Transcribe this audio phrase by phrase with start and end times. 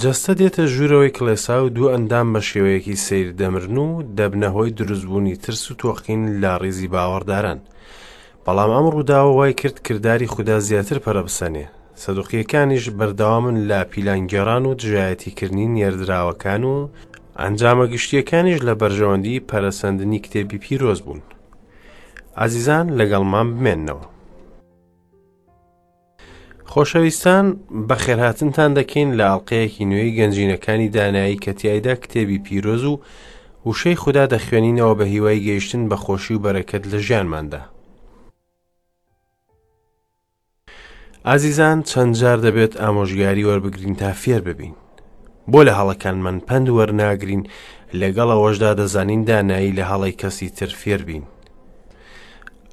[0.00, 5.64] جەستە دێتە ژوورەوەی کلێسا و دوو ئەندام بە شێوەیەکی سیر دەمرن و دەبنەهۆی دروستبوونی ترس
[5.70, 7.58] و تۆقین لا ڕیزی باوەڕداران
[8.44, 11.66] بەڵام ئەم ڕووداوە وای کرد کردداری خوددا زیاتر پەرەبسەنێ
[12.04, 16.76] سەدوقیەکانیش بەرداوامن لا پیلانگەێران و دژایەتیکردنی نێردراوەکان و
[17.40, 21.20] ئەنجامە گشتیەکانیش لە بەرژەوەندی پەرەسەندنی کتێبی پیرۆز بوون
[22.44, 24.04] عزیزان لەگەڵمان بمێننەوە
[26.72, 27.46] خۆشەویستان
[27.88, 33.00] بە خێرهاتنتان دەکەین لە ئاڵلقەیەکی نوێی گەنجینەکانی دانایی کەتیایدا کتێبی پیرۆز و
[33.68, 37.60] وشەی خوددا دەخوێنینەوە بە هیوای گەیشتن بە خۆشی و بەرەکەت لە ژیانماندا.
[41.26, 44.74] ئازیزان چەند جار دەبێت ئامۆژگاری وەربگرین تا فێر ببین.
[45.52, 47.42] بۆ لە هەڵەکانمان پند وەرناگرین
[48.00, 51.22] لەگەڵ ئەوەشدا دەزانین دانایی لە هەڵی کەسی تر فێر بین.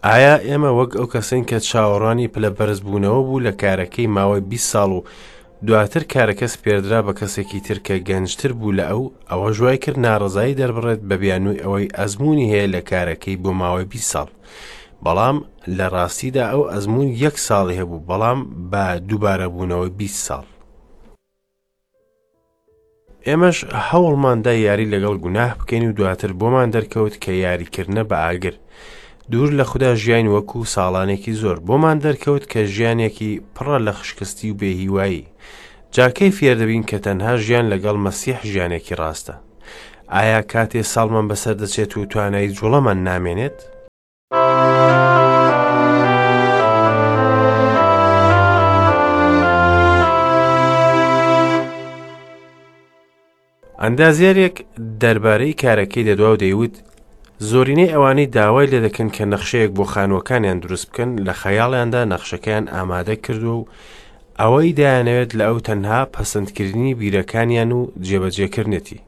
[0.08, 4.72] ئایا ئێمە وەک ئەو کەسین کە چاوەڕانی پلە بەرز بوونەوە بوو لە کارەکەی ماوەی 20
[4.74, 5.04] ساڵ و
[5.68, 11.02] دواتر کارەکەس پێدرا بە کەسێکی ترکە گەنجتر بوو لە ئەو ئەوە ژوای کرد ناڕزایی دەربڕێت
[11.10, 14.28] بە بیانووی ئەوەی ئەزمموی هەیە لە کارەکەی بۆ ماوەی 20 ساڵ.
[15.06, 15.38] بەڵام
[15.78, 18.40] لە ڕاستیدا ئەو ئەزمون یەک ساڵی هەبوو بەڵام
[18.72, 20.44] بە دووبارە بوونەوەی 20 ساڵ.
[23.28, 23.58] ئێمەش
[23.90, 28.56] هەوڵماندا یاری لەگەڵ گوناه بکەین و دواتر بۆمان دەرکەوت کە یاریکردە بە ئاگر.
[29.32, 34.58] دوور لە خوددا ژیان وەکو ساڵانێکی زۆر بۆمان دەرکەوت کە ژیانێکی پڕە لە خشکستی و
[34.62, 35.24] بێهیوایی
[35.96, 39.34] جاکەی فێردەبین کە تەنها ژیان لەگەڵ مەسیح ژیانێکی ڕاستە
[40.16, 43.58] ئایا کاتێ ساڵمان بەسەر دەچێت و توانایی جوڵەمان نامێنێت؟
[53.84, 54.56] ئەندازیارێک
[55.02, 56.76] دەربارەی کارەکەی دەدوا و دەیوت
[57.42, 63.16] زۆرینەی ئەوانەی داوای لێ دەکەن کە نەخشەیەک بۆ خانوەکانیان دروست بکەن لە خەیاڵیاندا نەخشەکەیان ئامادە
[63.26, 63.66] کردو و
[64.42, 69.02] ئەوەی دایانەوێت لە ئەو تەنها پەسەندکردنی بیرەکانیان و جێبەجێکردنێتی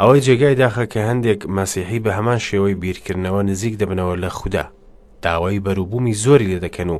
[0.00, 4.64] ئەوەی جێگای داخە کە هەندێک مەسیحی بە هەمان شێوەی بیرکردنەوە نزیک دەبنەوە لە خوددا
[5.24, 6.98] داوای بەروبوومی زۆری لێ دەکەن و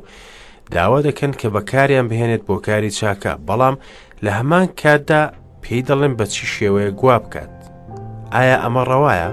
[0.73, 3.75] داوا دەکەن کە بەکاریان بهێنێت بۆ کاری چاکە بەڵام
[4.23, 5.23] لە هەمان کاتدا
[5.63, 7.51] پێی دەڵێن بەچی شێوەیە گوا بکات
[8.35, 9.31] ئایا ئەمە ڕەوایە؟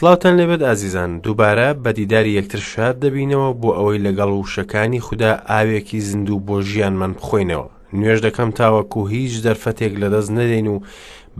[0.00, 6.00] سلااوان لەبێت ئازیزان دووبارە بە دیداری یەکتر شاد دەبینەوە بۆ ئەوەی لەگەڵ وشەکانی خوددا ئاوێکی
[6.08, 7.66] زیندوو بۆ ژیانمان بخۆینەوە
[7.98, 10.82] نوێژ دەکەم تاوەکو هیچ دەرفەتێک لەدەست نەدەین و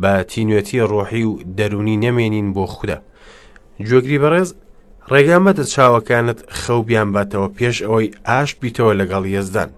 [0.03, 2.99] بە تینوێتی ڕۆحی و دەرونی نەمێنین بۆ خوددا
[3.89, 4.49] گوێگری بەڕێز
[5.13, 9.71] ڕێگام بەدە چاوەکانت خەوبیان باتەوە پێش ئەوەی ئاش بیتەوە لەگەڵ یەزدان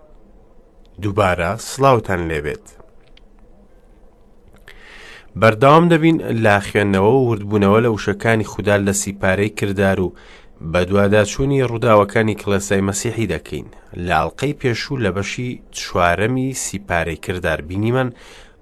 [1.02, 2.66] دووبارە سلااوان لێبێت
[5.36, 10.14] بەرداوام دەبین لا خوێندنەوە و وردبوونەوە لە وشەکانی خوددا لە سیپارەی کردار و
[10.72, 13.66] بە دوواداچوونی ڕووداوەکانی کلەسای مەسیحی دەکەین
[14.06, 18.08] لە ئاڵلقەی پێشوو لە بەشی چوارەمی سیپارەی کردار بینیمان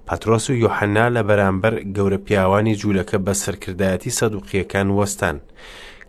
[0.07, 5.37] پەترۆس و یحەنا لە بەرامبەر گەورە پیاوانی جوولەکە بە سەرکردایەتی سەدوقیەکان وەستان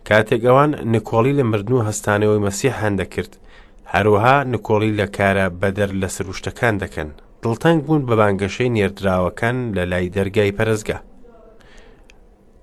[0.09, 3.33] کاتێک ئەوان نکۆڵی لە مردن و هەستانەوەی مەسیح هەندەکرد
[3.93, 7.09] هەروەها نکۆڵی لە کارە بەدەر لە سروشتەکان دەکەن
[7.43, 10.97] دڵتەنگ بوون بە بانگەشەی نێردراوەکان لە لای دەرگای پەرزگا.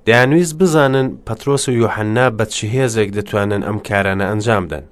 [0.07, 4.87] دەیانویست بزانن پەترۆس و یوحنا بەچی هێزێک دەتوانن ئەم کارانە ئەنجامدەن.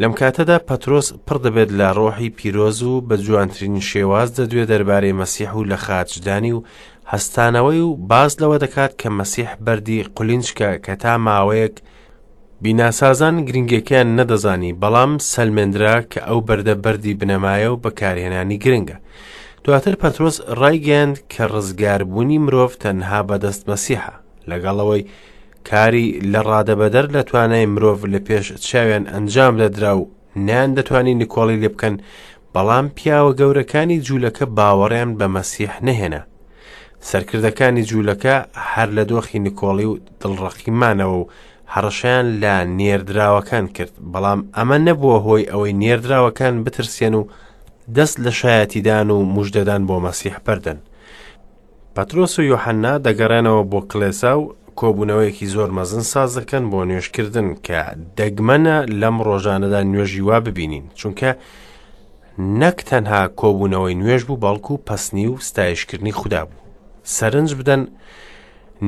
[0.00, 5.50] لەم کاتەدا پەترۆس پڕ دەبێت لە ڕۆحی پیرۆز و بە جوانترین شێواز دەدوێ دەربارەی مەسیح
[5.58, 6.62] و لە خاچدانی و
[7.12, 11.76] هەستانەوەی و باز لەوە دەکات کە مەسیح بەردی قولینچکە کە تا ماوەیەک
[12.64, 18.96] بیناسازان گرنگەکەیان نەدەزانی بەڵام سەلمێنرا کە ئەو بەردە بەری بنەمایە و بەکارهێنانی گرنگە.
[19.64, 24.12] دواتر پەترۆس ڕایگەاند کە ڕزگاربوونی مرۆڤ تەنها بەدەست مەسیحە
[24.50, 25.06] لەگەڵەوەی
[25.70, 30.08] کاری لە ڕادەبەدەر لە توانای مرۆڤ لە پێش چاویان ئەنجام دەدرا و
[30.46, 31.94] نیان دەتوانین نکۆڵی لێ بکەن
[32.54, 36.22] بەڵام پیاوە گەورەکانی جوولەکە باوەڕیان بە مەسیح نەهێنا
[37.10, 38.36] سەرکردەکانی جوولەکە
[38.70, 41.22] هەر لە دۆخی نکۆڵی و دڵڕەقیمانەوە و
[41.74, 47.22] هەڕەشیان لە نێردراوەکان کرد بەڵام ئەمە نەبووە هۆی ئەوەی نێردراوەکان بترسێن و
[47.96, 50.78] دەست لە شایەتیدان و مژدەدان بۆ مەسیح پردن.
[51.94, 57.78] پەترۆس و یۆحەننا دەگەڕێنەوە بۆ کلێسا و کۆبوونەوەیەکی زۆر مەزن ساز دەکەن بۆ نوێشکردن کە
[58.18, 61.30] دەگمەنە لەم ڕۆژانەدا نوێژی وا ببینین چونکە
[62.60, 66.60] نەک تەنها کۆبوونەوەی نوێژ بوو بەڵکو و پەسنی و ستایشکردنی خوددا بوو.
[67.16, 67.80] سەرنج بدەن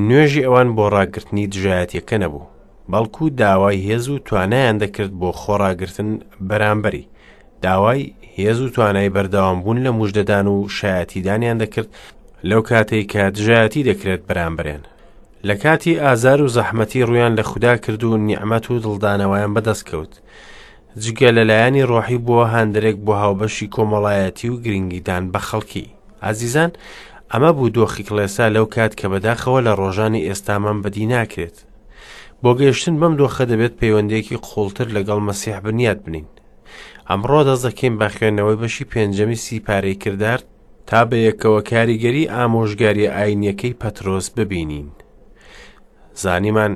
[0.08, 2.44] نوێژی ئەوان بۆ ڕاگررتنی دژایەتەکە نەبوو.
[2.92, 6.10] بەڵکو داوای هێز و توانیان دەکرد بۆ خۆڕاگرتن
[6.48, 7.04] بەرامبەری
[7.62, 8.02] داوای
[8.36, 11.88] هێز و توانای بەردەوام بوون لە مژدەدان و شایەتیدانیان دەکرد
[12.48, 14.82] لەو کاتێک کە دژایەتی دەکرێت بەرامبرێن
[15.48, 20.12] لە کاتی ئازار و زەحمەتی ڕویان لە خوددا کرد و نیعمەت و دڵدانەوەیان بەدەستکەوت
[21.02, 25.86] جگە لەلایەنی ڕۆحی بووە هەندێک بۆ هاوبەشی کۆمەڵایەتی و گرنگیدان بە خەڵکی
[26.22, 26.70] ئازیزان
[27.32, 31.58] ئەمە بوو دۆخی کلێسا لەو کات کە بەداخەوە لە ڕۆژانی ئێستامان بەدی ناکرێت
[32.42, 36.26] بۆ گەیشتن بەم دۆخە دەبێت پەیوەندێکی قوڵتر لەگەڵ مەسیح بنیاد بنین
[37.08, 40.40] ئەمڕۆ دەست دەکەین بە خوێندنەوەی بەشی پێنجەمی سیپارەی کردار
[40.88, 44.86] تا بە یەکەوە کاریگەری ئامۆژگاری ئاینیەکەی پەترۆس ببینین
[46.22, 46.72] زانیمان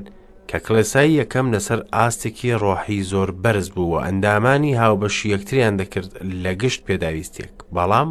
[0.51, 6.11] کە کلێسایی یەکەم لەسەر ئاستێکی ڕۆحی زۆر بەرز بووە ئەندامانی هاوبەشی یەکتریان دەکرد
[6.43, 8.11] لە گشت پێداویستێک بەڵام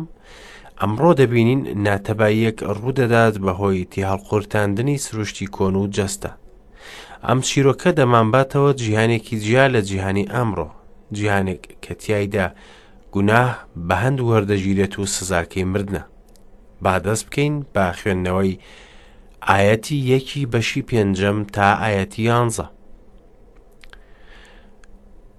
[0.81, 6.31] ئەمڕۆ دەبینین ناتەباییەک ڕوودەدات بەهۆی تی هەڵقورتاندنی سروشتی کۆن و جەستە
[7.29, 10.67] ئەم چیرۆکە دەمانباتەوە جیهانێکی جیا لە جیهانی ئەمڕۆ
[11.17, 12.47] جیهانێک کە تایدا
[13.13, 13.51] گوناه
[13.87, 16.01] بە هەند وەردەگیرێت و سزارکەی مردە
[16.85, 18.59] بادەست بکەین با خوێندنەوەی
[19.49, 22.65] ئاەتی یەکی بەشی پێنجەم تا ئاەتی یانزە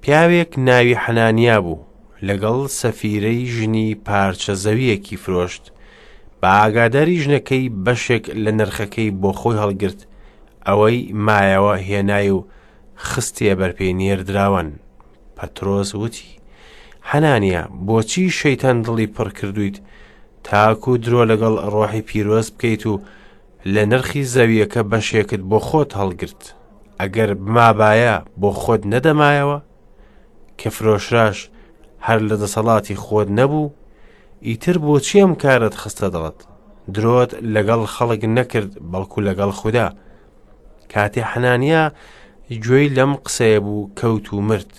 [0.02, 1.84] پیاوێک ناوی حەنانیا بوو
[2.29, 5.64] لەگەڵ سەفیرەی ژنی پارچە زەویەکی فرۆشت
[6.40, 10.00] بە ئاگاداری ژنەکەی بەشێک لە نرخەکەی بۆ خۆی هەڵگرت
[10.69, 12.38] ئەوەی مایەوە هێنای و
[13.09, 14.69] خستیە بەرپی نێردراون
[15.37, 16.29] پەترۆس وتی
[17.11, 19.76] هەنانە بۆچی شەیتان دڵی پڕ کردویت
[20.47, 22.94] تاکو درۆ لەگەڵ ڕۆحی پیرۆز بکەیت و
[23.75, 26.43] لە نرخی زەویەکە بەشێکت بۆ خۆت هەڵگرت
[27.00, 29.58] ئەگەر مابایە بۆ خۆت نەدەمایەوە
[30.58, 31.38] کە فرۆشراش
[32.06, 33.70] هەر لە دەسەڵاتی خۆت نەبوو
[34.47, 36.38] ئیتر بۆچی ئەم کارت خستە دەڵێت
[36.94, 39.88] درۆت لەگەڵ خەڵک نەکرد بەڵکو لەگەڵ خوددا
[40.94, 41.83] کاتێ حەنانیا
[42.65, 44.73] گوێی لەم قسەیە بوو کەوت و مرد.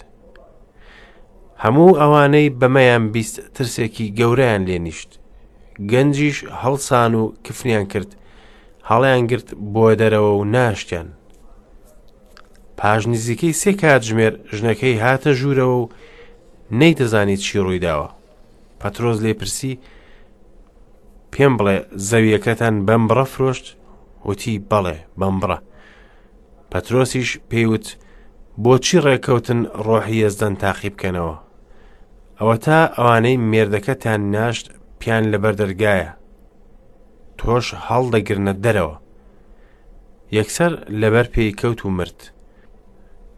[1.64, 5.12] هەموو ئەوانەی بەمەیان بیست ترسێکی گەورەیان لێنیشت.
[5.92, 8.10] گەنجیش هەڵسان و کفنیان کرد،
[8.90, 11.10] هەڵیان گرت بۆ دەرەوە و ناشتیان.
[12.78, 15.84] پاش نزیکەی سێ کاتژمێر ژنەکەی هاتە ژوورەوە و
[16.80, 18.10] نەیدەزانی چی ڕووی داوە.
[18.82, 19.74] پەترۆز لێ پرسی،
[21.34, 21.78] پێم بڵێ
[22.10, 23.68] زەویەکەتان بەم بڕە فرۆشت
[24.28, 25.58] وتی بەڵێ بەم بڕە
[26.74, 27.88] پەترۆسیش پێیوت
[28.64, 31.36] بۆچی ڕێکەوتن ڕۆحی هێزدەن تاقی بکەنەوە
[32.40, 34.66] ئەوە تا ئەوانەی مێردەکەتان ناشت
[35.00, 36.12] پیان لەبەر دەرگایە
[37.40, 38.96] تۆش هەڵدەگرنە دەرەوە
[40.38, 40.72] یەکسەر
[41.02, 42.20] لەبەر پێی کەوت و مرد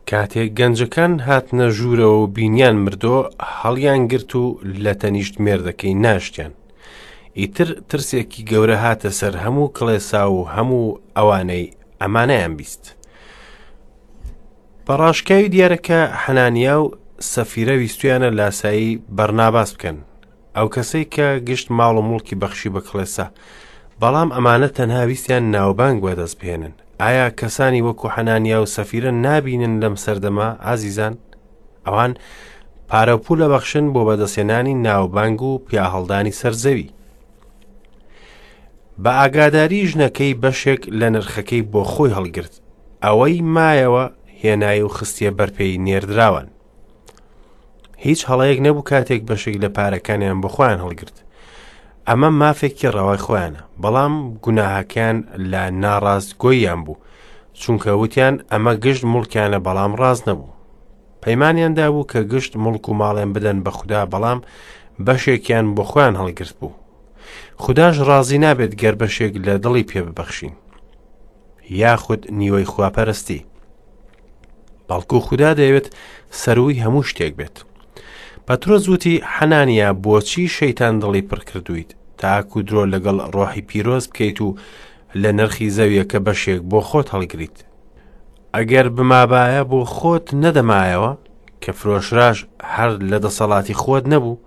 [0.10, 3.18] کاتێک گەنجەکان هاتنە ژوورەوە و بینیان مردۆ
[3.60, 4.44] هەڵیان گرت و
[4.84, 6.54] لە تەنیشت مێردەکەی ناشتیان
[7.40, 11.66] ئیتر ترسێکی گەورە هاتە سەر هەموو کڵێسا و هەموو ئەوانەی
[12.02, 12.86] ئەمانەیان بیست
[14.90, 16.92] پەڕاشکاوی دیارەکە حەنانیا و
[17.34, 19.98] سەفیرە ویستویانە لاسایی بەرناباس بکەن
[20.58, 23.26] ئەو کەسەی کە گشت ماڵ و مڵکی بەخشی بەکڵێسا
[24.02, 29.96] بەڵام ئەمانە تەنها ویستیان ناوبانگ وەدەست بهێنن ئایا کەسانی وەکو حەنانیا و سەفیرە نابینن لەم
[30.06, 31.14] سەردەما ئازیزان
[31.88, 32.14] ئەوان
[32.90, 36.90] پارەپوو لە بەخشن بۆ بەدەسێنانی ناوبانگ و پیاهەڵدانی سەرزەوی
[39.04, 42.54] بە ئاگاداری ژنەکەی بەشێک لە نرخەکەی بۆ خۆی هەڵگرت
[43.04, 44.06] ئەوەی مایەوە
[44.45, 46.47] هێنایی و خستیە بەرپێی نێردراون.
[48.06, 51.18] هیچ هەڵەیەک نەبوو کاتێک بەشێک لە پارەکانیان بخۆیان هەڵگرت.
[52.07, 54.13] ئەمە مافێکی ڕەوای خۆیانە، بەڵام
[54.44, 55.18] گوناهاکیان
[55.51, 56.98] لە ناڕاست گۆیان بوو،
[57.62, 60.53] چونکە وتیان ئەمە گشت مڵکیانە بەڵام ڕاست نەبوو.
[61.24, 64.39] پەیمانیاندا بوو کە گشت مڵک و ماڵێن بدەن بە خوددا بەڵام
[65.05, 66.74] بەشێکیان بۆ خۆیان هەڵگرت بوو.
[67.63, 70.53] خودداش ڕازی نابێت گەر بەشێک لە دڵی پێببەخشین.
[71.81, 73.41] یاخود نیوەی خواپەرستی.
[74.89, 75.88] بەڵکو خوددا دەیەوێت
[76.42, 77.56] سەروی هەموو شتێک بێت.
[78.48, 81.89] پەترۆ زووتی حەنانیا بۆچی شەیتان دڵی پڕکردویت
[82.22, 84.56] تاکو درۆ لەگەڵ ڕۆحی پیرۆز بکەیت و
[85.22, 87.58] لە نرخی زەویە کە بەشێک بۆ خۆت هەڵگریت.
[88.56, 91.12] ئەگەر بمابایە بۆ خۆت نەدەمایەوە
[91.63, 92.38] کە فرۆشراش
[92.74, 94.38] هەر لە دەسەڵاتی خۆت نەبوو،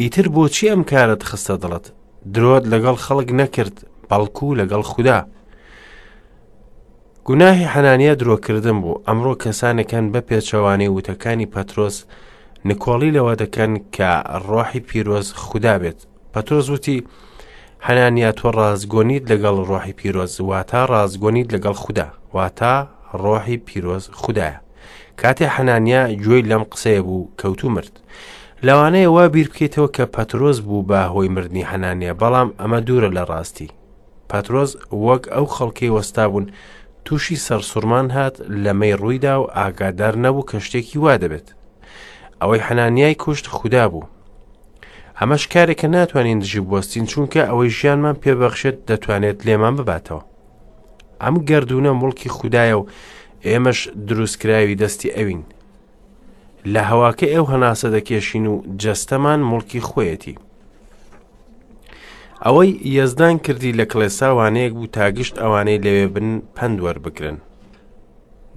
[0.00, 1.86] ئیتر بۆچی ئەم کارت خستە دڵت
[2.34, 3.76] درۆت لەگەڵ خەڵک نەکرد
[4.10, 5.18] بەڵکو لەگەڵ خوددا.
[7.30, 11.96] گوناهی حەنانیە درۆکردن بوو ئەمڕۆ کەسانەکەن بە پێچەوانەی وتەکانی پەترۆس
[12.68, 14.10] نکۆڵی لەوە دەکەن کە
[14.48, 15.98] ڕۆحی پیرۆز خوددا بێت
[16.34, 16.98] پەتۆز وتی
[17.86, 22.06] هەنانیا تۆ ڕازگۆنیت لەگەڵ ڕۆحی پیرۆز واتە ڕازگۆنیت لەگەڵ خوددا
[22.36, 22.74] واتە
[23.22, 24.58] ڕۆحی پیرۆز خوددایە
[25.20, 27.92] کاتێ حەنانیا گوێی لەم قسەیە بوو کەوتو مرد
[28.66, 33.22] لەوانەیە وا بیر بکەیتەوە کە پەتۆز بوو بە هۆی مردنی هەنانیا بەڵام ئەمە دوورە لە
[33.30, 33.68] ڕاستی
[34.30, 34.70] پەتۆز
[35.04, 36.46] وەک ئەو خەڵکی وەستا بوون
[37.04, 41.48] تووشی سەرسوورمان هات لەمەی ڕوویدا و ئاگادار نەبوو کە شتێکی وا دەبێت
[42.40, 44.08] ئەوەی حەنانیای کوشت خوددا بوو
[45.20, 50.22] ئەمەش کارێکە ناتوانین دژی بوەستین چونکە ئەوەی ژیانمان پێبەخشێت دەتوانێت لێمان بباتەوە
[51.22, 52.86] ئەم گردردونە مڵکی خوددایە و
[53.48, 53.78] ئێمەش
[54.08, 55.42] دروستکراوی دەستی ئەوین
[56.72, 60.36] لە هەواکە ئێو هەناسە دەکێشین و جەستەمان مڵکی خۆیەتی
[62.46, 67.38] ئەوەی یەزدان کردی لە کلێسا وانەیەک بوو تاگشت ئەوانەی لەوێ بن پندوەر بکرن.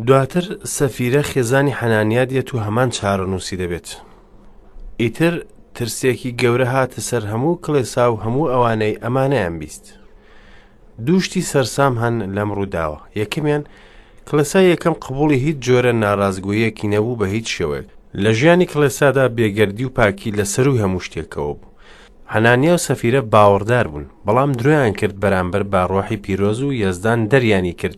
[0.07, 3.87] دواتر سەفیرە خێزانی حەنانیا دێت و هەمان چارەنووسی دەبێت.
[5.01, 5.33] ئیتر
[5.75, 9.85] ترسێکی گەورە هاتە سەر هەموو کلێسا و هەموو ئەوانەی ئەمانەیان بیست.
[11.05, 13.63] دووشتی سەرسام هەن لەم ڕووداوە یەکەمیان
[14.27, 17.87] کلسا یەکەم قبولی هیچ جۆرە ناڕازگویەکی نەبوو بە هیچ شێوێک
[18.23, 21.73] لە ژیانی کلسادا بێگەردی و پاکی لەسەر و هەموو شتێکەوە بوو
[22.35, 27.97] هەنانیا و سەفیرە باوەڕدار بوون بەڵام درۆیان کرد بەرامبەر باڕۆحی پیرۆز و یەزدان دەریانی کرد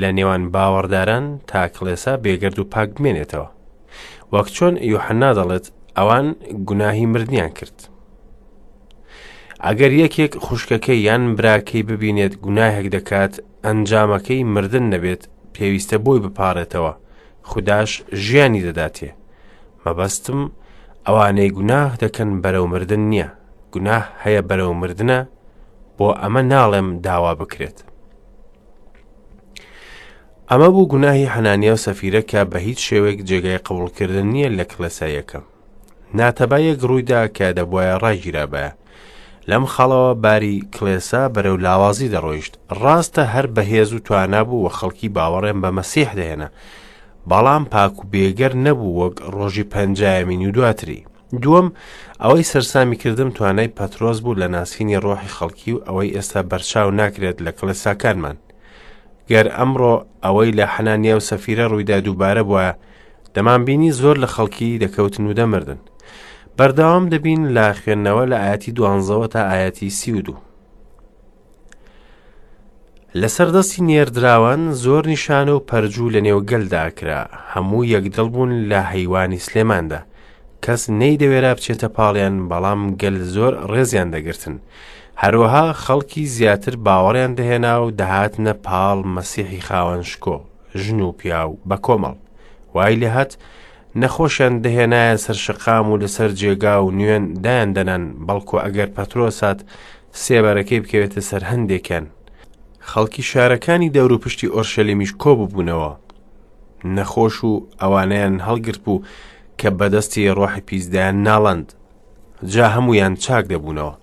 [0.00, 3.48] لە نێوان باوەڕداران تا کڵێسا بێگرد و پاک بمێنێتەوە
[4.34, 5.66] وەک چۆن یوحنا دەڵێت
[5.98, 6.26] ئەوان
[6.68, 7.76] گوناهی مردیان کرد
[9.64, 15.22] ئەگەر یەکێک خوشکەکەی یان براکەی ببینێت گوناهێک دەکات ئەنجامەکەی مردن نەبێت
[15.54, 16.92] پێویستە بۆی بپارێتەوە
[17.50, 17.90] خودداش
[18.24, 19.10] ژیانی دەداتێ
[19.84, 20.40] مەبەستم
[21.06, 23.28] ئەوانەی گوناه دەکەن بەرەو مردن نییە
[23.72, 25.18] گوناه هەیە بەرەو مردنە
[25.98, 27.78] بۆ ئەمە ناڵێم داوا بکرێت.
[30.50, 35.44] ئەمە بوو گوناهی حەنانیە و سەفیرەکە بە هیچ شێوێک جێگای قوڵکردن نییە لە کلەسایەکەم.
[36.18, 38.66] ناتەبایەک ڕوویدا کە دەبواە ڕایگیرابە.
[39.50, 45.58] لەم خەڵەوە باری کلێسا بەرەو لاوازی دەڕۆیشت ڕاستە هەر بەهێز و توانابوو و خەڵکی باوەڕێن
[45.62, 46.48] بە مەسیح دێنە
[47.30, 51.00] بەڵام پاک و بێگەر نەبوو وەک ڕۆژی پەنجایە مینی و دواتری
[51.36, 51.72] دووەم
[52.22, 57.38] ئەوەی سەرسامی کردم توانای پەترۆز بوو لە ناسینی ڕۆحی خەڵکی و ئەوەی ئێستا بەرچاو ناکرێت
[57.46, 58.36] لە کلەساکانمان
[59.30, 59.94] گەر ئەمڕۆ
[60.24, 62.66] ئەوەی لە حەنانیا و سەفیرە ڕوویدا دووبارە بووە
[63.34, 65.78] دەمان بینی زۆر لە خەڵکی دەکەوتن و دەمردن
[66.58, 70.36] بەرداوام دەبین لە خوێندنەوە لە ئاەتی دوانزەوە تا ئاەتی سی و دوو
[73.20, 77.20] لە سەردەستی نێردراوان زۆر نیشانە و پەرجوو لە نێو گەلداکرا
[77.52, 80.00] هەموو یەکدڵ بوون لە حەیوانی سلێماندا
[80.66, 84.56] کەس نەیدەوێرا بچێتە پاڵیان بەڵام گەل زۆر ڕێزیان دەگرتن.
[85.22, 90.36] هەروەها خەڵکی زیاتر باوەڕیان دەهێنا و دەهاتنە پاڵ مەسیحی خاوەن شکۆ
[90.82, 92.16] ژن و پیا و بە کۆمەڵ
[92.74, 93.32] وای لە هەت
[94.00, 99.58] نەخۆشیان دەهێنایە سەر شقام و لەسەر جێگا و نوێن دایان دەنەن بەڵکو ئەگەر پەترۆسات
[100.24, 102.06] سێبارەکەی بکەوێتە سەر هەندێکیان
[102.90, 105.92] خەڵکی شارەکانی دەور و پشتی ئۆرشەلیمیش کۆ ببوونەوە
[106.96, 109.02] نەخۆش و ئەوانیان هەڵگرت بوو
[109.60, 111.66] کە بەدەستی ڕۆحی پیسدایان ناڵند
[112.54, 113.94] جا هەمویان چاک دەبوونەوە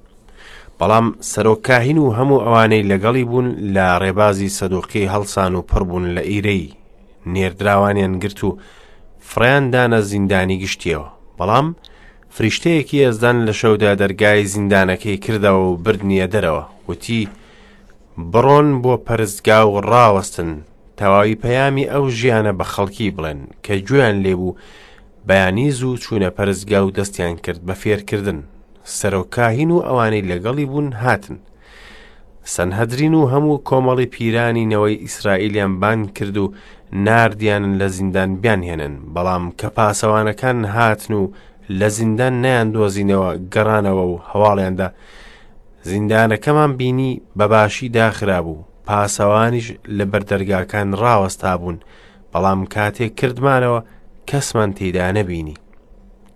[0.79, 6.73] بەڵام سەرۆکاهین و هەموو ئەوانەی لەگەڵی بوون لە ڕێبازی سەدۆقی هەڵسان و پڕبوون لە ئیرەی
[7.31, 8.57] نێردراوانیان گرت و
[9.29, 11.67] فڕیاندانە زیندانی گشتیەوە بەڵام
[12.35, 17.21] فریشتەیەکی ئەزدان لە شەودا دەرگای زیندانەکەی کردەوە و بردنیە دەرەوە وتی
[18.31, 20.49] بڕۆن بۆ پەرستگا و ڕاوەستن
[20.99, 24.51] تەواوی پەیامی ئەو ژیانە بە خەڵکی بڵێن کە گویان لێبوو
[25.27, 28.39] بەیانیز و چوونە پەرزگا و دەستیان کرد بە فێرکردن
[28.97, 31.37] سەرۆکاهین و ئەوانەی لەگەڵی بوون هاتن
[32.53, 36.53] سەنهدرین و هەموو کۆمەڵی پیرانینەوەی ئیسرائیلیان بان کرد و
[36.93, 41.31] نردیانن لە زیندان بیانهێنن بەڵام کە پاسەوانەکان هاتن و
[41.79, 44.89] لە زیندان نیان دۆزینەوە گەڕانەوە و هەواڵیاندا
[45.89, 49.67] زیندانەکەمان بینی بەباشی داخرا بوو پاسەوانیش
[49.97, 51.77] لە بەردەرگاکان ڕاوەستا بوون
[52.33, 53.81] بەڵام کاتێک کردمانەوە
[54.29, 55.55] کەسمان تێدا نەبینی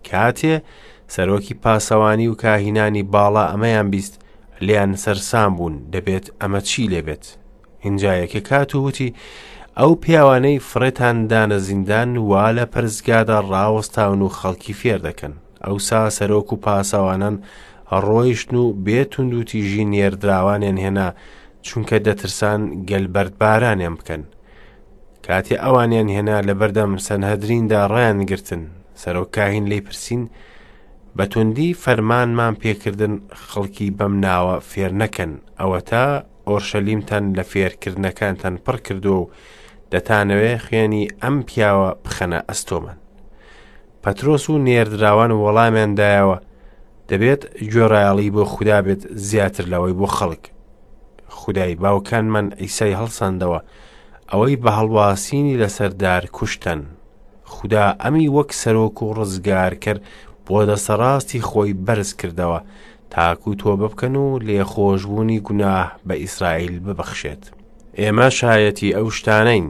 [0.08, 0.54] کاتێ
[1.14, 4.14] سەرۆکی پاسەوانی و کاهینانی باڵا ئەمەیان بیست
[4.66, 7.24] لیان سەرسام بوون دەبێت ئەمە چی لێبێت
[7.84, 9.14] هینجا یەکە کات و وتی
[9.78, 15.34] ئەو پیاوانەی فرێتان دانە زیندان وا لە پەرزگادا ڕاوەستاون و خەڵکی فێر دەکەن
[15.66, 17.36] ئەوسا سەرۆک و پاسەوانان
[18.06, 21.08] ڕۆیشتن و بێتونند و تیژی نێردراوانیان هێنا
[21.66, 24.22] چونکە دەترسان گەلبەرد بارانیان بکەن
[25.26, 28.62] کاتێ ئەوانیان هێنا لە بەردەم سەنهدریندا ڕیان گرتن
[29.02, 30.22] سەرۆکاهین لی پرسین
[31.16, 33.14] بە توندی فەرمانمان پێکردن
[33.48, 36.04] خەڵکی بەم ناوە فێر نەکەن ئەوە تا
[36.48, 39.26] ئۆرشەلیمتان لە فێرکردنەکانتان پڕ کردو و
[39.92, 42.98] دەتانەوێ خوێنی ئەم پیاوە بخەنە ئەستۆمەن
[44.02, 46.36] پەترۆس و نێردراوان وەڵامیاندایەوە
[47.10, 50.44] دەبێت گوێڕایڵی بۆ خوددا بێت زیاتر لەوەی بۆ خەڵک
[51.40, 53.58] خدای باوکانمان ئیسای هەڵساندەوە
[54.32, 56.80] ئەوەی بە هەڵواسینی لەسەردار کوشتن
[57.52, 60.02] خدا ئەمی وەک سەرۆک و ڕزگار کرد
[60.46, 62.60] بۆ دەسەڕاستی خۆی بەرز کردەوە
[63.12, 67.42] تاکو تۆ ببکەن و لێخۆشبوونی گوناه بە ئیسرائیل ببەخشێت
[68.00, 69.66] ئێمە شایەتی ئەو شتانەین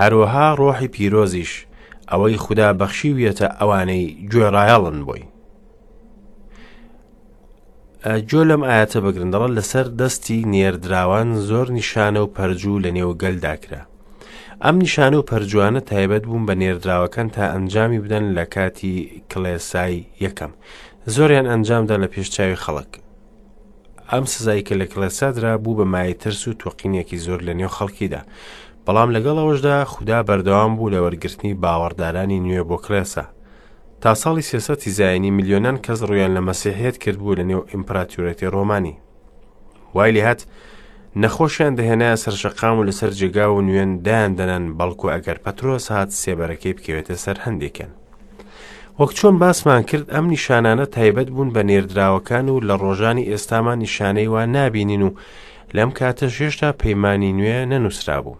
[0.00, 1.52] هەروەها ڕۆحی پیرۆزیش
[2.10, 5.24] ئەوەی خوددا بەخشیویەتە ئەوانەی گوێڕایەڵن بووی
[8.28, 13.82] جۆ لەم ئاەتە بەگرندەڵە لەسەر دەستی نێردراوان زۆر نیشانە و پەرجوو لە نێو گەلداکرا
[14.64, 18.94] ئەم نیشانە و پەرجوانە تایبەت بوون بە نێردراوەکان تا ئەنجامی بدەن لە کاتی
[19.30, 20.50] کلێسای یەکەم
[21.14, 22.90] زۆریان ئەنجامدا لە پێشچاوی خەڵک
[24.12, 28.20] ئەم سزایی کە لە کلەسادرا بوو بە مای ترس و توقینێکی زۆر لە نێو خەڵکیدا
[28.86, 33.24] بەڵام لەگەڵ ئەوشدا خوددا بەردەوام بوو لە وەرگرتنی باوەڕدارانی نوێ بۆ کلێسا
[34.00, 38.94] تا ساڵی سێسەتی زایانی میلیۆنان کەس ڕویان لە مەسیحێت کرد بوو لە نێو ئیمپراتورەتی ڕۆمانی
[39.94, 40.40] وای لێ هات
[41.22, 46.76] نەخۆشیان دەهێنایە سەر شەقام و لەسەر جێگا و نوێندایان دەنەن بەڵکو ئەگەر پەترۆس هات سێبەرەکەی
[46.76, 47.90] بکەوێتە سەر هەندێکن.
[48.98, 54.28] وەک چۆن باسمان کرد ئەم نیشانانە تایبەت بوون بە نێردراوەکان و لە ڕۆژانی ئێستامان نیشانەی
[54.34, 55.10] وا نابینین و
[55.76, 58.36] لەم کاتە هێشتا پەیمانی نوێ نەنووسرا بوو.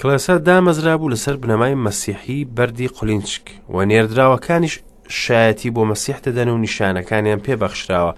[0.00, 4.74] کلاسە دامەزرا بوو لەسەر بنەمای مەسیحی بەری قولینچک و نێردراوەکانیش
[5.22, 8.12] شایەتی بۆ مەسیح دەدەن و نیشانەکانیان پێبەخشراوە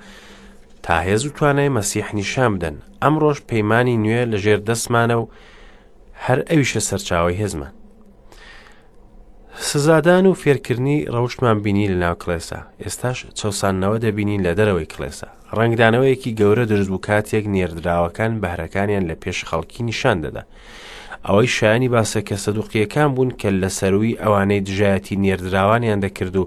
[0.87, 5.25] تا هێز و توانای مەسیحنی شام بدەن ئەم ڕۆژ پەیمانانی نوێ لە ژێر دەسمانە و
[6.27, 7.73] هەر ئەویشە سەرچاوی هێزمان
[9.71, 15.29] سزادان و فێرکردنی ڕەوشمان بینی لە ناو کلێسا ئێستاش چەسانەوە دەبینین لە دەرەوەی کلێسا
[15.59, 20.43] ڕنگدانەوەیەکی گەورە درزبوو کاتێک نێردراوەکان بەهرەکانیان لە پێش خەڵکی نیشان دەدا
[21.27, 26.45] ئەوەی شایانی باسەکە سەدوقیەکان بوون کە لە سەروی ئەوانەی دژایەتی نێردراوانیان دەکرد و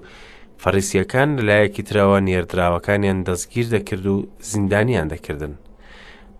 [0.64, 4.16] فەڕیسیەکان لەلایەکی ترەوە نێردراوەکانیان دەستگیر دەکرد و
[4.50, 5.54] زیندانیان دەکردن.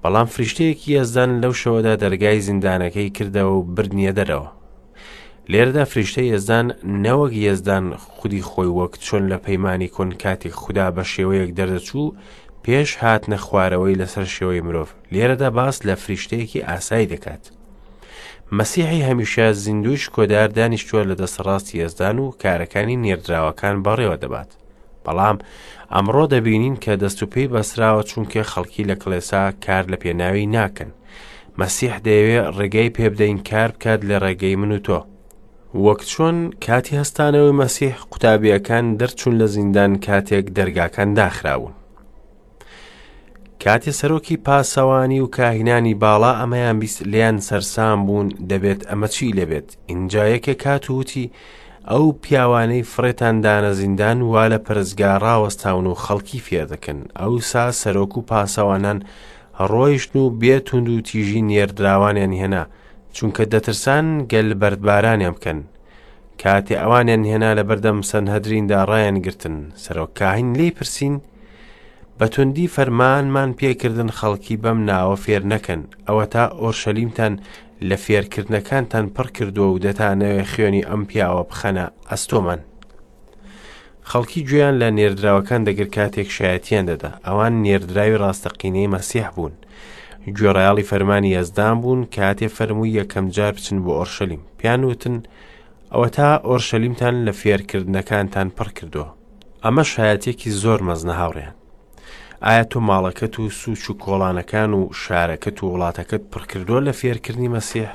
[0.03, 4.49] بەڵام فریشتەیەکی ئەزدان لەو شەوەدا دەرگای زیندانەکەی کردەوە و برنیە دەرەوە.
[5.53, 6.67] لێرەدا فریشتەی ئێزدان
[7.05, 7.87] نەوەک یێزدان
[8.17, 12.15] خودی خۆی وەک چۆن لە پەیمانی کۆن کاتێک خوددا بە شێوەیەک دەردەچوو
[12.65, 17.45] پێش هات نەخوارەوەی لەسەر شێوەی مرۆڤ لێرەدا باس لە فریشتەیەکی ئاسایی دەکات.
[18.59, 24.51] مەسیحی هەمیشە زیندوش کۆدار دانیشتووە لە دەسەڕاستی ئێزدان و کارەکانی نێردراوەکان بەڕێوە دەبات
[25.05, 25.37] بەڵام
[25.95, 30.91] ئەمڕۆ دەبینین کە دەستوپی بەسراوە چونکە خەڵکی لە کلێسا کار لە پێناوی ناکەن
[31.61, 34.99] مەسیح دەیەوێت ڕێگەی پێبدەین کار بکات لە ڕێگەی من و تۆ
[35.85, 41.73] وەک چۆن کاتی هەستانەوەی مەسیح قوتابیەکان دەرچوون لە زیندان کاتێک دەرگاکان داخراون
[43.65, 49.69] کاتی سەرۆکی پاسەوانی و کاهینانی باڵا ئەمەیان بیست لیان سەرسام بوون دەبێت ئەمە چی لەبێت
[49.87, 51.31] اینجا یەکێک کاتوتی
[51.91, 58.23] ئەو پیاوانەی فرێتاندانە زیندان وا لە پرزگاڕاوەستاون و خەڵکی فێ دەکەن ئەو سا سەرۆک و
[58.31, 58.99] پاسەوانان
[59.71, 62.65] ڕۆیشت و بێتونند و تیژی نێردراوانیان هێنا
[63.17, 65.61] چونکە دەترسان گەل بەردبارانیان بکەن
[66.43, 71.17] کاتێ ئەوانیان هێنا لە بەردەم سەن هەدریندا ڕایان گرتن سەرۆکاهین لی پرسین
[72.21, 77.35] بە توندی فەرمانمان پێکردن خەڵکی بەم ناوە فێر نەکەن ئەوە تا ئۆرشەلیمتان
[77.89, 82.61] لە فێرکردنەکانتان پڕ کردووە و دەتانەوێ خوێنی ئەم پیاوە بخەنە ئەستۆمان
[84.11, 89.53] خەڵکی گویان لە نێردراوەکان دەگر کاتێک شایەتیان دەدا ئەوان نێردراوی ڕاستەقینەی مەسیح بوون
[90.37, 95.17] گوێڕایاڵی فەرمانی ئەزدان بوون کاتێ فەرمووی یەکەم جار بچن بۆ ئۆرشەلیم پیان وتن
[95.93, 99.09] ئەوە تا ئۆرشەلیمتان لە فێرکردنەکانتان پڕ کردووە
[99.65, 101.57] ئەمە شایەتێکی زۆر مەزنە هاوڕێن
[102.49, 107.91] ئایا تۆ ماڵەکەت و سوچ و کۆڵانەکان و شارەکەت و وڵاتەکەت پڕکردووە لە فێرکردنی مەسیح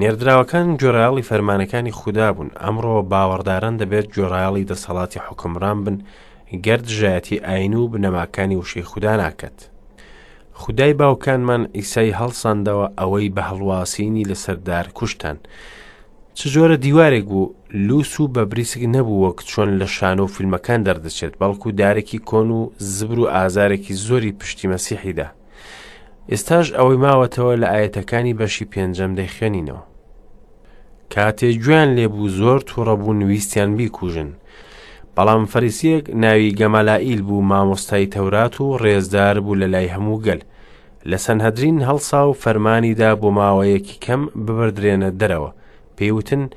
[0.00, 5.96] نێردراوەکان جۆرایڵی فەرمانەکانی خوددا بوون ئەمڕۆ باوەڕداران دەبێت جۆرایڵی دەسەڵاتی حکمران بن
[6.66, 9.56] گەرد ژایەتی ئاین و بنەماکانی وشەی خوددا ناکات
[10.62, 15.36] خدای باوکانمان ئیسای هەڵساندەوە ئەوەی بە هەڵواسینی لەسەردار کوشتان.
[16.38, 17.52] چ جۆرە دیوارێک بوو
[17.86, 22.60] لوس و بەبریسک نەبوو وەک چۆن لە شانە و فیلمەکان دەردەچێت بەڵکو دارێکی کۆن و
[22.94, 25.26] زبر و ئازارێکی زۆری پشتی مەسیحیدا
[26.30, 29.82] ئێستاش ئەوەی ماوەتەوە لە ئاەتەکانی بەشی پێنجەم دەیخێنینەوە
[31.14, 34.30] کاتێ گویان لێبوو زۆر تووڕەبوون ویستیان بیکوژن
[35.16, 40.40] بەڵام فەریسیەک ناوی گەمەلائیل بوو مامۆستای تەورات و ڕێزدار بوو لە لای هەموو گەل
[41.10, 45.50] لە سەنهدرین هەڵسا و فەرمانیدا بۆ ماوەیەکی کەم ببدرێنە دەرەوە
[45.98, 46.48] پێوتن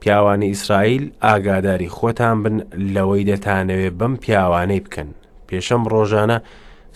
[0.00, 2.56] پیاوانی ئیسرائیل ئاگاداری خۆتان بن
[2.94, 5.10] لەوەی دەتانەوێ بەم پیاوانەی بکەن
[5.48, 6.38] پێشەم ڕۆژانە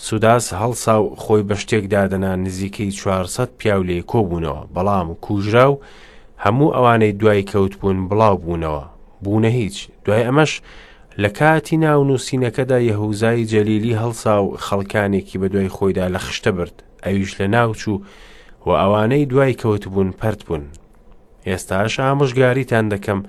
[0.06, 5.80] سوداس هەڵسا و خۆی بە شتێکدادەنا نزیکەی 400 پیاو لێ کۆبوونەوە بەڵام کوژرا و
[6.44, 8.84] هەموو ئەوانەی دوای کەوتبوون بڵاو بوونەوە
[9.24, 10.52] بوونە هیچ دوای ئەمەش
[11.22, 16.76] لە کاتی ناونووسینەکەدا یەهوزایی جەلیلی هەڵسا و خەڵکانێکی بە دوای خۆیدا لە خشتە برد
[17.06, 17.98] ئەویش لە ناوچوو
[18.66, 20.62] و ئەوانەی دوای کەوتبوون پرت بوون
[21.50, 23.20] ئێستاش ئامۆژگاریتان دەکەم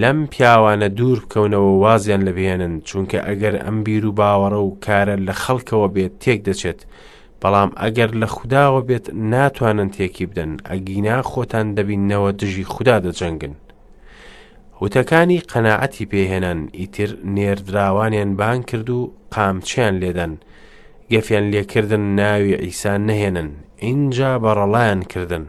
[0.00, 5.34] لەم پیاوانە دوور بکەونەوە وازیان لەبێنن چونکە ئەگەر ئەم بیر و باوەڕە و کارە لە
[5.42, 6.80] خەڵکەوە بێت تێک دەچێت
[7.42, 13.54] بەڵام ئەگەر لە خودداوە بێت ناتوانن تێکی بدەن ئەگینا خۆتان دەبینەوە دژی خوددا دەجەنگن
[14.82, 19.00] وتەکانی قەنەعەتی پێهێنان ئیتر نێردراوانیان بان کرد و
[19.34, 20.32] قامچیان لێدەن
[21.12, 23.48] گەفیان لێکردن ناوی ئیسان نەهێنن
[23.88, 25.46] اینجا بەڕەڵیان کردنن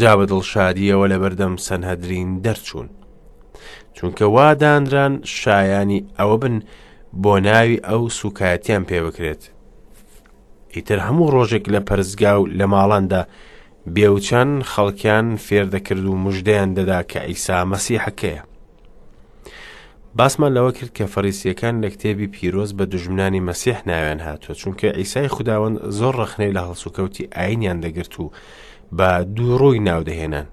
[0.00, 2.88] جا بە دڵشادیەوە لە بەردەم سەنهدرین دەرچوون
[3.96, 6.56] چونکە وادانران شایانی ئەوە بن
[7.22, 9.42] بۆ ناوی ئەو سوکایەتیان پێ بکرێت
[10.76, 13.22] ئیتر هەموو ڕۆژێک لە پەرزگا و لە ماڵاندا
[13.94, 18.42] بێوچەند خەڵکیان فێر دەکرد و مژدەیان دەدا کە ئەیسا مەسی حەکەیە
[20.16, 25.28] باسمان لەوە کرد کە فەریسیەکان لە کتێبی پیرۆز بە دژمنانی مەسیح ناویان هاتووە چونکە ئیسای
[25.36, 28.24] خداوەند زۆر ڕخنەی لە هەڵسوکەوتی ئاینیان دەگرت و
[28.98, 30.46] بە دووڕۆی ناودەهێنان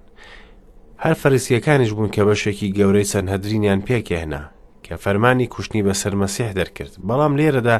[1.04, 4.42] هەر فەرسیەکانیش بوون کە بەشێکی گەورەی چەند هەدرینیان پێکێنا
[4.84, 7.76] کە فەرمانی کوشتنی بەسەر مەسیح دەرکرد بەڵام لێرەدا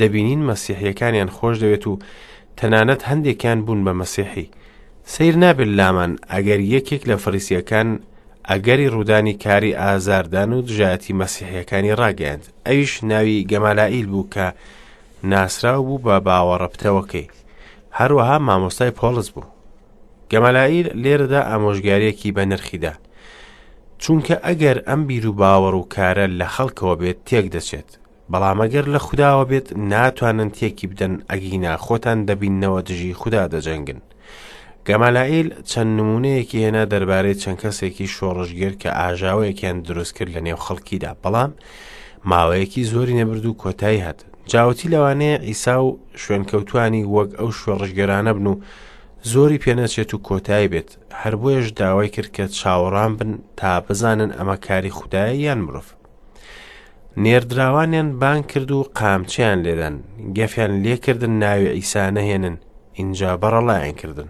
[0.00, 1.92] دەبینین مەسیحیەکانیان خۆش دەوێت و
[2.58, 4.46] تەنانەت هەندێکیان بوون بە مەسیحی
[5.12, 7.88] سیر نابێت لامان ئەگەر یەکێک لە فەرسیەکان
[8.50, 14.44] ئەگەری ڕوودانی کاری ئازاردان و دژایەتی مەسیحیەکانی ڕاگەاند ئەویش ناوی گەمالائیل بوو کە
[15.32, 17.26] ناسرااو بوو بە باوەڕەپتەوەکەی
[17.98, 19.46] هەروەها مامۆستای پۆلس بوو
[20.32, 22.92] گەمەلایی لێرەدا ئامۆژگاریەکی بە نرخیدا
[24.02, 27.90] چونکە ئەگەر ئەم بیر و باوەڕ و کارە لە خەڵکەوە بێت تێک دەچێت
[28.32, 34.00] بەڵامەگەر لە خودداوە بێت ناتوانن تێکی بدەن ئەگینا خۆتان دەبینەوە دژی خوددا دەجەنگن
[34.86, 41.12] گەمالائیل چەند نمونەیەکی هێنا دەربارەی چەند کەسێکی شۆڕژگر کە ئاژاوەیەکیان دروست کرد لە نێو خەڵکیدا
[41.22, 41.50] بەڵام
[42.30, 44.18] ماوەیەکی زۆری نەبرد و کۆتایی هات
[44.52, 48.60] جاوتی لەوانەیە ئیسا و شوێنکەوتانی وەک ئەو شوێڕژگەرانە بن و
[49.30, 54.56] زۆری پێنەچێت و کۆتایی بێت هەر بۆیەش داوای کرد کە چاوەڕان بن تا بزانن ئەمە
[54.66, 55.84] کاری خوددایە یان مرۆڤ
[57.22, 59.96] نێردراوانیان بان کرد و قامچیان لێدان
[60.36, 62.56] گەفیان لێکردن ناوی ئیسانەهێنن
[62.98, 64.28] اینجا بەڕەڵایان کردن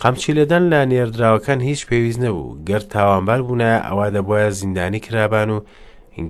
[0.00, 5.58] قامچی لەدەن لە نێردراوەکان هیچ پێویست نەبوو گەر تاوانبار بوونایە ئەوە دەبواە زیندانی کرابان و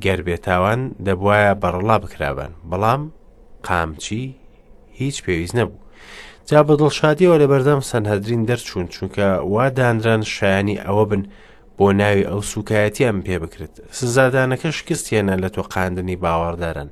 [0.04, 3.02] گەر بێتاوان دەبواە بەڕڵا بکرابن بەڵام
[3.66, 4.24] قامچی
[5.00, 5.78] هیچ پێویست نەبوو
[6.52, 11.22] جا بە دڵشادیەوە لە بەردەم سەنهدرین دەرچوون چونکە وا دانران شایانی ئەوە بن
[11.78, 16.90] بۆ ناوی ئەو سوکایەتی ئەم پێ بکرێت سزادانەکە شکستێنە لە تۆقااندنی باوەڕدارن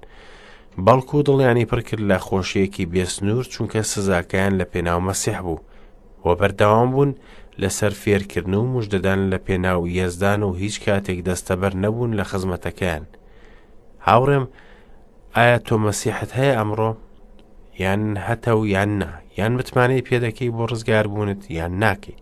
[0.87, 5.59] بەڵکو و دڵیانی پڕ کرد لە خۆشیەکی بێسنوور چونکە سزاکەیان لە پێناو مەسیح بوو
[6.25, 7.13] وە بەردەوام بوون
[7.61, 13.05] لەسەر فێرکردن و مژدەدان لە پێناو یەزدان و هیچ کاتێک دەستەبەر نەبوون لە خزمەتەکەیان
[14.07, 14.45] هاوڕێم
[15.37, 16.91] ئایا تۆ مەسیحت هەیە ئەمڕۆ
[17.85, 19.09] یان هەتە و یان نا
[19.39, 22.19] یان بتمانەی پێدەکەی بۆ ڕزگار بوونت یان ناکەی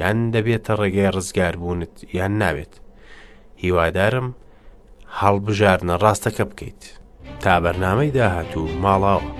[0.00, 2.74] یان دەبێتە ڕێگەی ڕزگار بوونت یان ناوێت
[3.62, 4.28] هیوادارم
[5.20, 6.82] هەڵبژارنە ڕاستەکە بکەیت
[7.42, 9.34] تا بەرنامەی داهاتوو ماڵاوە.